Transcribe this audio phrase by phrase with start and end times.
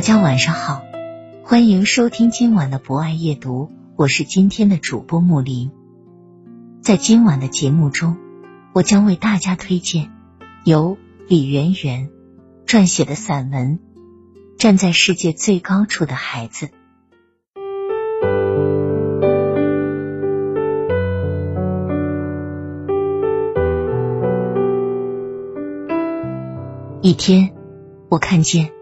[0.00, 0.82] 大家晚上好，
[1.44, 5.70] 欢迎收听今晚的博爱夜读，我是今天的主播木林。
[6.80, 8.16] 在今晚的节目中，
[8.72, 10.10] 我将为大家推荐
[10.64, 10.96] 由
[11.28, 12.08] 李媛媛
[12.64, 13.78] 撰写的散文
[14.58, 16.66] 《站在世界最高处的孩子》。
[27.02, 27.50] 一天，
[28.08, 28.79] 我看见。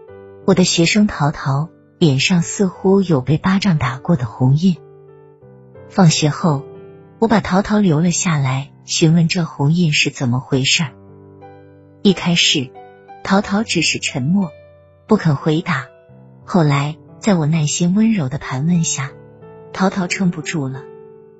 [0.49, 1.69] 我的学生淘淘
[1.99, 4.77] 脸上似乎有被巴掌打过的红印。
[5.89, 6.63] 放学后，
[7.19, 10.85] 我把淘淘留了下来，询问这红印是怎么回事。
[12.01, 12.71] 一开始，
[13.23, 14.49] 淘淘只是沉默，
[15.05, 15.85] 不肯回答。
[16.45, 19.11] 后来，在我耐心温柔的盘问下，
[19.71, 20.81] 淘淘撑不住了，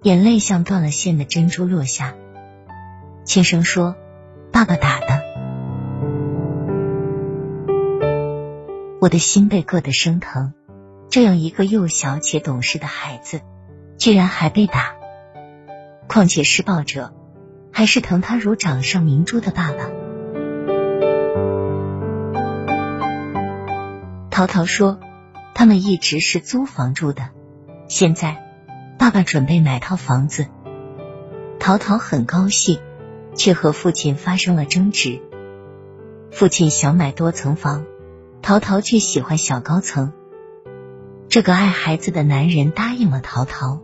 [0.03, 2.13] 眼泪像断了线的珍珠落下，
[3.23, 3.95] 轻声说
[4.53, 5.18] ：“爸爸打的。”
[9.01, 10.53] 我的心被硌得生疼，
[11.09, 13.39] 这样一个幼小且懂事的孩子，
[13.97, 14.93] 居然还被打。
[16.09, 17.13] 况且施暴者
[17.71, 19.89] 还是疼他如掌上明珠的爸爸。
[24.29, 24.99] 淘淘说，
[25.53, 27.29] 他们一直是租房住的，
[27.87, 28.43] 现在
[28.97, 30.47] 爸爸准备买套房子。
[31.57, 32.79] 淘淘很高兴，
[33.33, 35.21] 却和父亲发生了争执。
[36.31, 37.85] 父亲想买多层房。
[38.41, 40.13] 淘淘却喜欢小高层。
[41.27, 43.81] 这个爱孩子的男人答应了淘淘，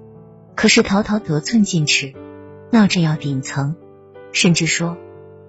[0.56, 2.14] 可是淘淘得寸进尺，
[2.72, 3.76] 闹着要顶层，
[4.32, 4.98] 甚至说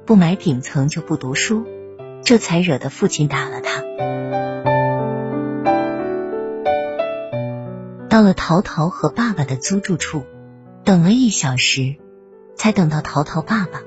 [0.05, 1.65] 不买顶层就不读书，
[2.22, 3.83] 这才惹得父亲打了他。
[8.11, 10.25] 到了淘淘和爸爸的租住处，
[10.84, 11.97] 等了一小时，
[12.55, 13.81] 才等到淘淘爸爸。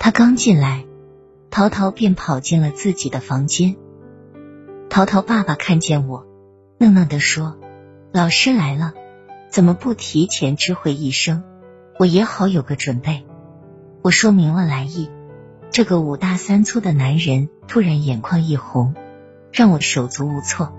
[0.00, 0.84] 他刚进来，
[1.50, 3.76] 淘淘便跑进了自己的房间。
[4.98, 6.26] 淘淘爸爸看见我，
[6.76, 7.56] 愣愣的说
[8.10, 8.94] ：“老师来了，
[9.48, 11.44] 怎么不提前知会一声？
[12.00, 13.24] 我也好有个准备。”
[14.02, 15.08] 我说明了来意，
[15.70, 18.96] 这个五大三粗的男人突然眼眶一红，
[19.52, 20.72] 让我手足无措。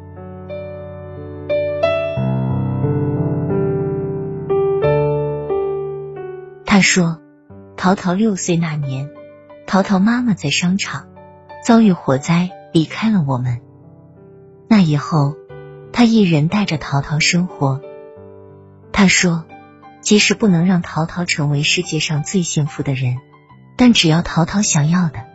[6.66, 7.22] 他说
[7.78, 9.09] ：“淘淘六岁那年，
[9.66, 11.07] 淘淘妈妈在商场
[11.66, 13.62] 遭遇火灾，离开了我们。”
[14.72, 15.35] 那以后，
[15.91, 17.81] 他一人带着淘淘生活。
[18.94, 19.46] 他说，
[20.00, 23.18] 即使不能让淘淘成为世界上最幸福的人，
[23.78, 25.25] 但只要淘淘想要的，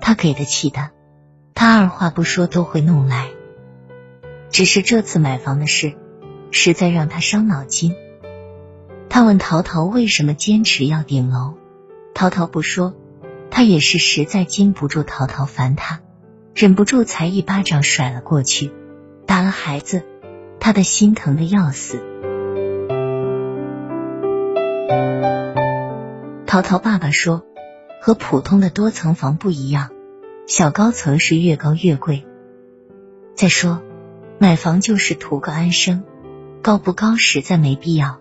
[0.00, 0.90] 他给得起的，
[1.52, 3.26] 他二话不说都会弄来。
[4.50, 5.94] 只是这次买房的事，
[6.52, 7.92] 实在让他伤脑筋。
[9.08, 11.54] 他问淘淘为什么坚持要顶楼，
[12.14, 12.94] 淘淘不说，
[13.50, 16.02] 他也是实在禁不住淘淘烦他。
[16.56, 18.72] 忍不住，才一巴掌甩了过去，
[19.26, 20.00] 打了孩子，
[20.58, 22.02] 他的心疼的要死。
[26.46, 27.44] 淘淘爸爸说，
[28.00, 29.90] 和普通的多层房不一样，
[30.46, 32.26] 小高层是越高越贵。
[33.34, 33.82] 再说，
[34.38, 36.04] 买房就是图个安生，
[36.62, 38.18] 高不高实在没必要。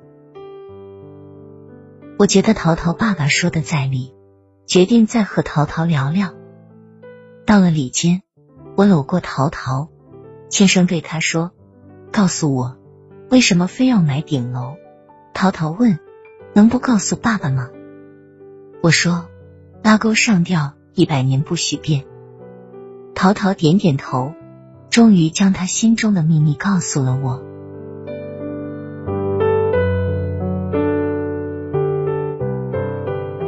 [2.19, 4.13] 我觉得淘淘爸爸说的在理，
[4.67, 6.33] 决定再和淘淘聊聊。
[7.45, 8.24] 到了里间。
[8.75, 9.87] 我搂过陶陶，
[10.49, 11.51] 轻声对他说
[12.11, 12.77] ：“告诉我，
[13.29, 14.75] 为什么非要买顶楼？”
[15.33, 15.97] 陶陶问
[16.53, 17.69] ：“能不告诉爸爸吗？”
[18.83, 19.27] 我说
[19.81, 22.03] ：“拉钩上吊，一百年不许变。”
[23.15, 24.33] 陶陶点点头，
[24.89, 27.41] 终于将他心中的秘密告诉了我。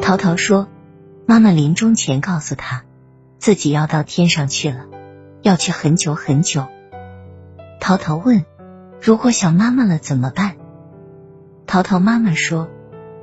[0.02, 0.70] 陶陶说
[1.28, 2.86] ：“妈妈临终前告诉他，
[3.40, 4.86] 自己要到天上去了。”
[5.48, 6.68] 要去很久很久。
[7.80, 8.44] 淘淘问
[9.02, 10.58] ：“如果想妈妈了怎么办？”
[11.66, 12.68] 淘淘妈妈说：“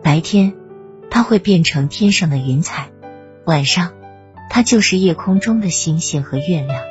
[0.03, 0.55] 白天，
[1.11, 2.85] 它会变成天上的云彩；
[3.45, 3.93] 晚上，
[4.49, 6.83] 它就是夜空中的星星和月亮。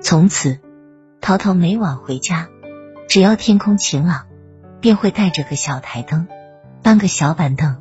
[0.00, 0.60] 从此，
[1.20, 2.48] 淘淘每晚回家，
[3.08, 4.26] 只要天空晴朗，
[4.80, 6.28] 便会带着个小台灯，
[6.84, 7.78] 搬个小板凳，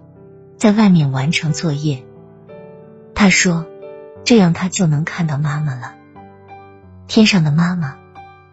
[0.57, 2.06] 在外面完成作业。
[3.19, 3.66] 他说
[4.24, 5.96] ：“这样他就能看到妈妈了，
[7.08, 7.98] 天上的妈妈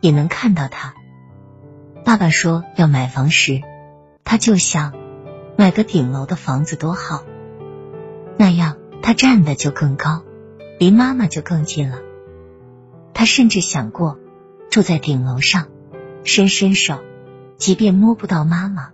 [0.01, 0.95] 也能看到他。”
[2.03, 3.61] 爸爸说要买房时，
[4.25, 4.95] 他就想
[5.59, 7.25] 买个顶楼的房子多好，
[8.39, 10.23] 那样他站的就更高，
[10.79, 11.99] 离妈妈就更近了。
[13.13, 14.19] 他甚至想过
[14.71, 15.67] 住在顶楼上，
[16.25, 17.01] 伸伸手，
[17.59, 18.93] 即便摸不到妈妈，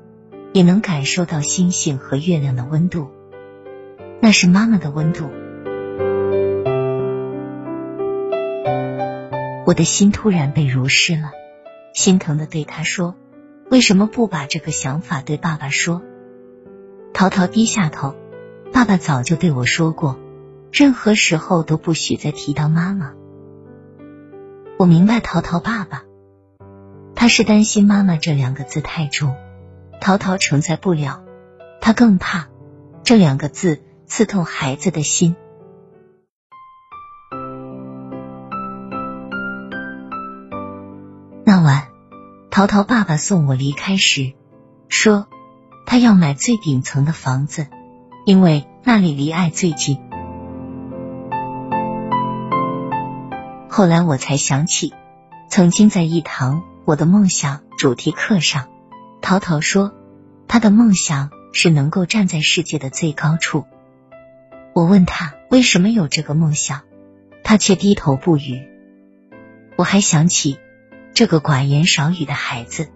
[0.53, 3.13] 也能感受到星星和月亮的温度，
[4.21, 5.31] 那是妈妈的温度。
[9.71, 11.31] 我的心突然被如湿了。
[11.95, 13.15] 心疼的对他说
[13.71, 16.03] ：“为什么不把这个想法对爸爸说？”
[17.15, 18.17] 淘淘低下头，
[18.73, 20.19] 爸爸早就对我说过，
[20.73, 23.13] 任何时候都不许再提到妈妈。
[24.77, 26.03] 我明白淘淘爸爸，
[27.15, 29.37] 他是担心妈妈这两个字太重，
[30.01, 31.23] 淘淘承载不了，
[31.81, 32.49] 他更怕
[33.05, 35.37] 这两个字刺痛孩子的心。
[42.61, 44.35] 淘淘爸爸送我离开时
[44.91, 45.29] 说，
[45.87, 47.69] 他要买最顶层的房子，
[48.27, 49.99] 因为那里离爱最近。
[53.71, 54.93] 后来我才想起，
[55.49, 58.69] 曾经在一堂我的梦想主题课上，
[59.23, 59.95] 淘淘说
[60.47, 63.65] 他的梦想是能够站在世界的最高处。
[64.75, 66.83] 我问他为什么有这个梦想，
[67.43, 68.69] 他却低头不语。
[69.77, 70.59] 我还想起。
[71.13, 72.89] 这个寡言少语的孩子，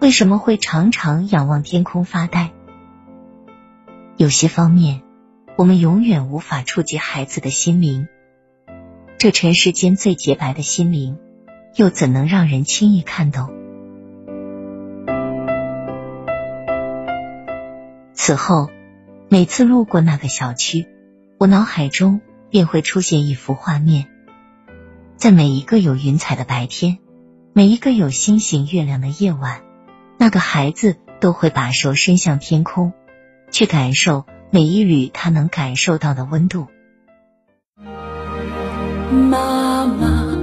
[0.00, 2.52] 为什么会常常仰望天空发呆？
[4.16, 5.02] 有些方面，
[5.56, 8.08] 我们永远无法触及孩子的心灵。
[9.18, 11.18] 这尘世间最洁白的心灵，
[11.74, 13.50] 又怎能让人轻易看懂？
[18.14, 18.70] 此后，
[19.28, 20.88] 每次路过那个小区，
[21.38, 24.06] 我脑海中便会出现一幅画面：
[25.16, 26.98] 在每一个有云彩的白天。
[27.56, 29.62] 每一个有星星、月亮的夜晚，
[30.18, 32.92] 那个孩子都会把手伸向天空，
[33.50, 36.66] 去感受每一缕他能感受到的温度。
[39.10, 40.36] 妈妈，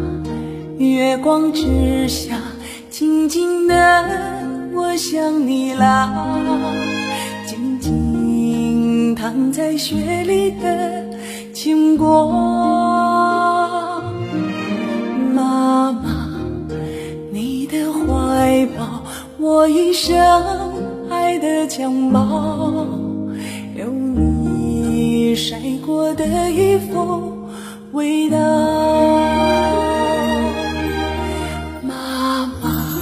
[0.80, 2.42] 月光之下，
[2.90, 3.76] 静静的，
[4.74, 6.12] 我想你啦。
[7.46, 11.06] 静静躺在雪里的
[11.54, 12.93] 经过，
[19.56, 20.18] 我一生
[21.12, 22.88] 爱的襁褓，
[23.78, 27.48] 有你晒过的衣服
[27.92, 28.38] 味道。
[31.84, 32.98] 妈妈，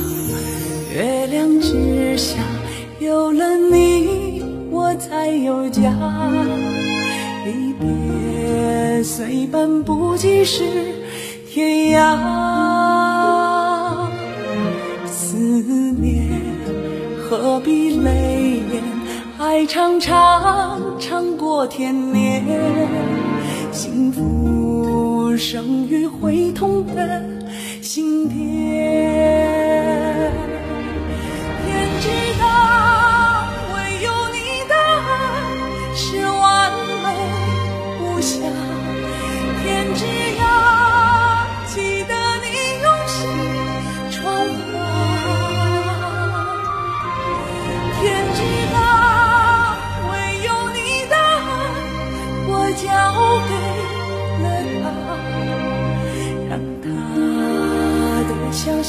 [0.94, 2.36] 月亮之下
[3.00, 5.90] 有了你，我才有家。
[7.46, 10.66] 离别虽半步即是
[11.50, 12.20] 天涯。
[15.08, 16.21] 思念
[17.32, 18.84] 何必泪眼？
[19.40, 22.44] 爱长长，长过天年。
[23.72, 27.24] 幸福生于会痛的
[27.82, 28.38] 心田。
[31.66, 32.10] 天知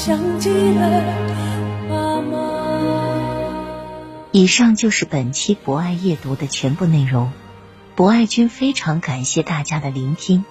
[0.03, 1.01] 的笑像极了
[1.89, 3.53] 妈妈。
[4.31, 7.31] 以上就是本期博爱夜读的全部内容。
[7.95, 10.43] 博爱君非常感谢大家的聆听。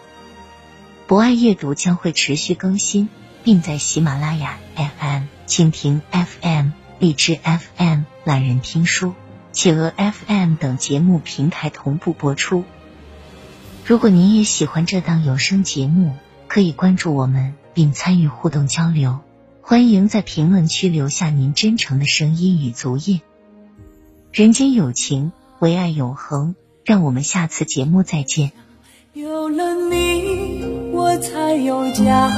[1.07, 3.11] 博爱夜读将会持续更新，
[3.45, 6.71] 并在喜马拉雅 FM、蜻蜓 FM。
[6.99, 9.15] 荔枝 FM、懒人听书、
[9.51, 12.63] 企鹅 FM 等节目平台同步播出。
[13.85, 16.15] 如果您也喜欢这档有声节目，
[16.47, 19.19] 可以关注我们并参与互动交流。
[19.73, 23.23] 欢迎在评论区留下您真诚的声音与足印。
[24.31, 26.55] 人间有情，唯爱永恒。
[26.85, 28.53] 让我们下次节目再见。
[29.15, 30.63] 有了你，
[30.93, 32.29] 我才有家。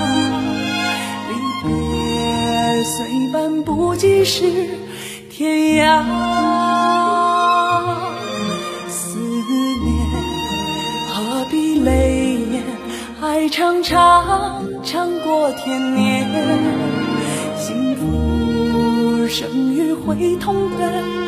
[1.29, 2.85] 离别。
[2.85, 4.69] 虽半步即是
[5.29, 6.05] 天涯。
[8.89, 10.07] 思念
[11.09, 12.63] 何必泪眼，
[13.21, 17.04] 爱长长长过天年。
[19.37, 21.24] 生于会痛的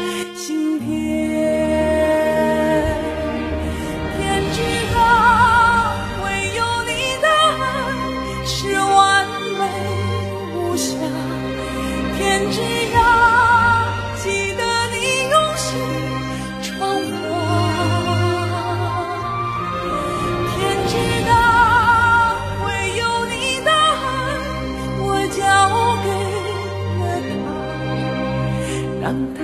[29.06, 29.38] 让他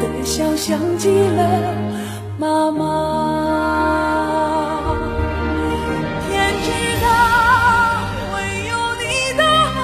[0.00, 1.74] 的笑像极了
[2.38, 2.82] 妈妈。
[6.26, 6.70] 天知
[7.04, 7.06] 道，
[8.32, 9.04] 唯有你
[9.36, 9.76] 的爱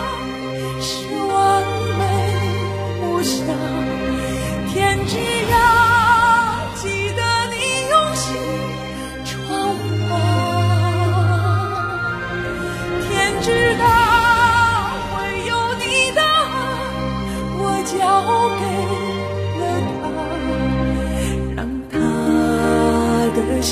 [0.81, 0.89] 是
[1.29, 1.31] 完
[1.99, 2.01] 美
[3.03, 3.45] 无瑕。
[4.73, 5.13] 天知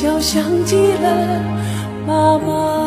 [0.00, 1.42] 笑像极了
[2.06, 2.78] 妈妈。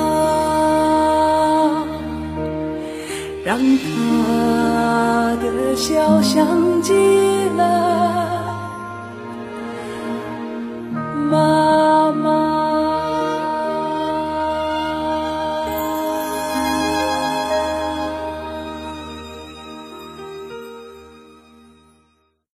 [3.44, 6.94] 让她的笑像极
[7.58, 8.31] 了。